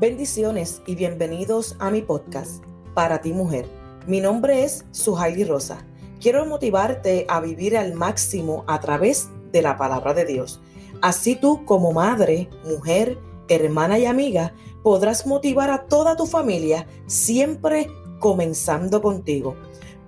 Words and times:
Bendiciones 0.00 0.82
y 0.86 0.94
bienvenidos 0.94 1.76
a 1.78 1.90
mi 1.90 2.00
podcast, 2.00 2.64
Para 2.94 3.20
ti 3.20 3.34
mujer. 3.34 3.66
Mi 4.06 4.22
nombre 4.22 4.64
es 4.64 4.86
Suhaili 4.92 5.44
Rosa. 5.44 5.84
Quiero 6.22 6.46
motivarte 6.46 7.26
a 7.28 7.38
vivir 7.42 7.76
al 7.76 7.92
máximo 7.92 8.64
a 8.66 8.80
través 8.80 9.28
de 9.52 9.60
la 9.60 9.76
palabra 9.76 10.14
de 10.14 10.24
Dios. 10.24 10.62
Así 11.02 11.36
tú 11.36 11.66
como 11.66 11.92
madre, 11.92 12.48
mujer, 12.64 13.18
hermana 13.50 13.98
y 13.98 14.06
amiga 14.06 14.54
podrás 14.82 15.26
motivar 15.26 15.70
a 15.70 15.84
toda 15.84 16.16
tu 16.16 16.24
familia 16.24 16.86
siempre 17.06 17.86
comenzando 18.20 19.02
contigo. 19.02 19.54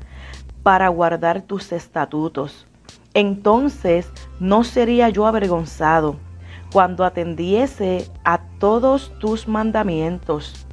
para 0.62 0.88
guardar 0.88 1.42
tus 1.42 1.70
estatutos. 1.72 2.66
Entonces 3.12 4.10
no 4.40 4.64
sería 4.64 5.10
yo 5.10 5.26
avergonzado 5.26 6.16
cuando 6.72 7.04
atendiese 7.04 8.10
a 8.24 8.38
todos 8.58 9.12
tus 9.18 9.46
mandamientos. 9.46 10.66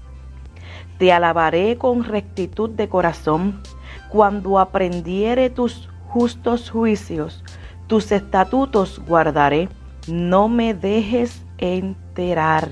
Te 0.97 1.11
alabaré 1.11 1.77
con 1.77 2.05
rectitud 2.05 2.69
de 2.69 2.87
corazón 2.87 3.61
cuando 4.07 4.57
aprendiere 4.57 5.49
tus 5.49 5.89
justos 6.07 6.69
juicios. 6.69 7.43
Tus 7.87 8.13
estatutos 8.13 9.01
guardaré 9.05 9.67
no 10.07 10.47
me 10.47 10.73
dejes 10.73 11.41
enterar. 11.57 12.69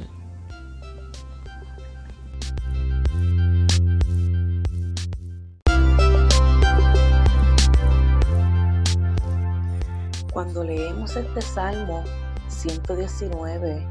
Cuando 10.34 10.64
leemos 10.64 11.16
este 11.16 11.42
Salmo 11.42 12.04
119, 12.48 13.86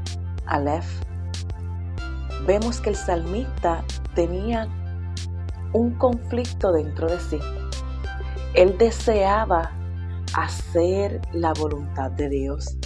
Aleph, 0.47 0.87
vemos 2.47 2.81
que 2.81 2.89
el 2.89 2.95
salmista 2.95 3.83
tenía 4.15 4.67
un 5.73 5.91
conflicto 5.91 6.71
dentro 6.71 7.07
de 7.07 7.19
sí. 7.19 7.39
Él 8.55 8.77
deseaba 8.79 9.71
hacer 10.33 11.21
la 11.33 11.53
voluntad 11.53 12.11
de 12.11 12.29
Dios. 12.29 12.78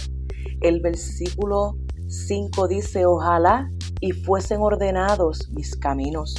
El 0.60 0.80
versículo 0.80 1.76
5 2.08 2.68
dice, 2.68 3.06
ojalá 3.06 3.70
y 4.00 4.12
fuesen 4.12 4.60
ordenados 4.60 5.50
mis 5.52 5.76
caminos 5.76 6.34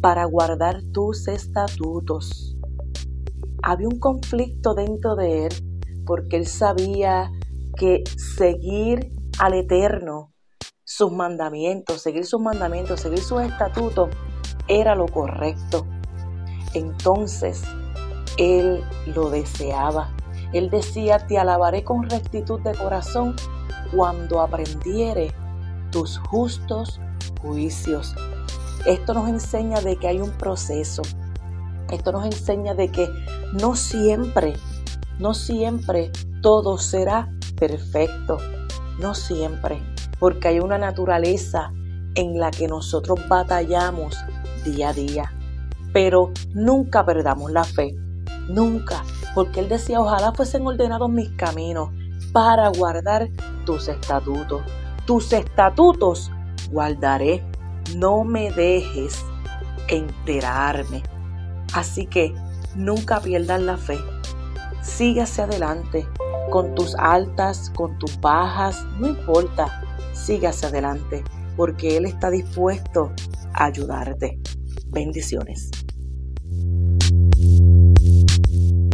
para 0.00 0.24
guardar 0.24 0.82
tus 0.92 1.28
estatutos. 1.28 2.56
Había 3.62 3.88
un 3.88 3.98
conflicto 3.98 4.74
dentro 4.74 5.16
de 5.16 5.46
él 5.46 5.52
porque 6.06 6.36
él 6.36 6.46
sabía 6.46 7.30
que 7.76 8.02
seguir 8.16 9.12
al 9.38 9.54
Eterno 9.54 10.32
sus 10.84 11.12
mandamientos, 11.12 12.02
seguir 12.02 12.26
sus 12.26 12.40
mandamientos, 12.40 13.00
seguir 13.00 13.20
sus 13.20 13.42
estatutos 13.42 14.10
era 14.66 14.94
lo 14.94 15.06
correcto. 15.06 15.86
Entonces, 16.74 17.62
él 18.38 18.82
lo 19.14 19.30
deseaba. 19.30 20.14
Él 20.52 20.70
decía, 20.70 21.26
te 21.26 21.38
alabaré 21.38 21.84
con 21.84 22.08
rectitud 22.08 22.60
de 22.60 22.74
corazón 22.74 23.36
cuando 23.94 24.40
aprendiere 24.40 25.32
tus 25.90 26.18
justos 26.18 27.00
juicios. 27.40 28.14
Esto 28.86 29.14
nos 29.14 29.28
enseña 29.28 29.80
de 29.80 29.96
que 29.96 30.08
hay 30.08 30.20
un 30.20 30.30
proceso. 30.30 31.02
Esto 31.90 32.12
nos 32.12 32.24
enseña 32.24 32.74
de 32.74 32.90
que 32.90 33.08
no 33.60 33.74
siempre, 33.76 34.54
no 35.18 35.34
siempre 35.34 36.10
todo 36.40 36.78
será 36.78 37.28
perfecto. 37.58 38.38
No 38.98 39.14
siempre. 39.14 39.82
Porque 40.18 40.48
hay 40.48 40.60
una 40.60 40.78
naturaleza 40.78 41.72
en 42.14 42.38
la 42.38 42.50
que 42.50 42.68
nosotros 42.68 43.20
batallamos 43.28 44.16
día 44.64 44.90
a 44.90 44.92
día. 44.92 45.32
Pero 45.92 46.32
nunca 46.54 47.04
perdamos 47.04 47.50
la 47.52 47.64
fe. 47.64 47.94
Nunca 48.48 49.02
porque 49.34 49.60
él 49.60 49.68
decía, 49.68 50.00
ojalá 50.00 50.32
fuesen 50.32 50.66
ordenados 50.66 51.10
mis 51.10 51.30
caminos 51.30 51.90
para 52.32 52.68
guardar 52.68 53.28
tus 53.64 53.88
estatutos. 53.88 54.62
Tus 55.06 55.32
estatutos 55.32 56.30
guardaré, 56.70 57.42
no 57.96 58.24
me 58.24 58.50
dejes 58.52 59.24
enterarme. 59.88 61.02
Así 61.74 62.06
que 62.06 62.34
nunca 62.74 63.20
pierdas 63.20 63.60
la 63.60 63.76
fe. 63.76 63.98
Sigue 64.82 65.22
hacia 65.22 65.44
adelante, 65.44 66.06
con 66.50 66.74
tus 66.74 66.94
altas, 66.96 67.70
con 67.74 67.98
tus 67.98 68.20
bajas, 68.20 68.84
no 68.98 69.08
importa, 69.08 69.82
sigue 70.12 70.46
hacia 70.46 70.68
adelante, 70.68 71.22
porque 71.56 71.96
Él 71.96 72.06
está 72.06 72.30
dispuesto 72.30 73.12
a 73.52 73.66
ayudarte. 73.66 74.40
Bendiciones. 74.88 75.70
You. 78.48 78.89